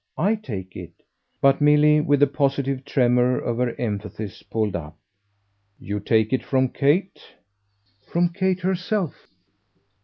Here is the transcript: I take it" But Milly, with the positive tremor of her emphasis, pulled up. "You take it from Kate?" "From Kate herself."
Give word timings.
I 0.17 0.33
take 0.33 0.75
it" 0.75 0.93
But 1.43 1.61
Milly, 1.61 2.01
with 2.01 2.21
the 2.21 2.25
positive 2.25 2.83
tremor 2.83 3.37
of 3.37 3.57
her 3.59 3.75
emphasis, 3.79 4.41
pulled 4.41 4.75
up. 4.75 4.97
"You 5.77 5.99
take 5.99 6.33
it 6.33 6.43
from 6.43 6.69
Kate?" 6.69 7.21
"From 8.11 8.29
Kate 8.29 8.61
herself." 8.61 9.27